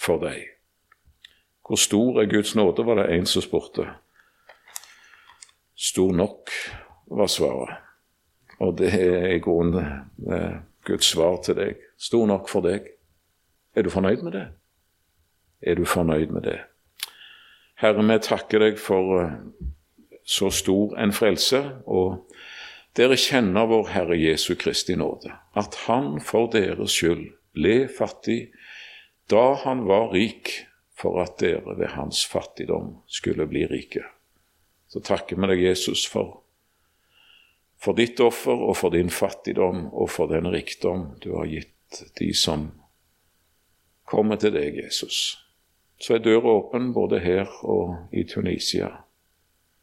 [0.00, 0.42] for deg.
[1.66, 3.86] Hvor stor er Guds nåde, var det en som spurte.
[5.76, 6.50] Stor nok,
[7.10, 7.76] var svaret.
[8.60, 9.86] Og det er i grunnen
[10.30, 11.78] eh, Guds svar til deg.
[11.98, 12.90] Stor nok for deg.
[13.74, 14.46] Er du fornøyd med det?
[15.62, 16.58] Er du fornøyd med det?
[17.80, 19.38] Herre, vi takker deg for eh,
[20.30, 21.58] så stor en frelse.
[21.90, 22.30] Og
[22.96, 28.50] dere kjenner vår Herre Jesu Kristi nåde, at Han for deres skyld ble fattig
[29.30, 30.50] da han var rik,
[30.98, 34.02] for at dere ved hans fattigdom skulle bli rike.
[34.90, 36.42] Så takker vi deg, Jesus, for,
[37.78, 42.32] for ditt offer og for din fattigdom og for den rikdom du har gitt de
[42.34, 42.72] som
[44.02, 45.38] kommer til deg, Jesus.
[46.00, 48.90] Så er døra åpen både her og i Tunisia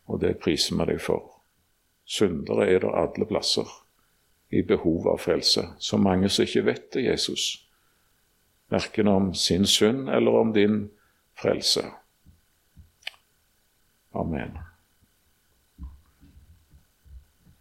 [0.07, 1.25] og det priser vi deg for.
[2.07, 3.67] Syndere er det alle plasser,
[4.49, 5.65] i behov av frelse.
[5.79, 7.67] Så mange som ikke vet det, Jesus,
[8.71, 10.85] verken om sin synd eller om din
[11.35, 11.83] frelse.
[14.15, 14.55] Amen.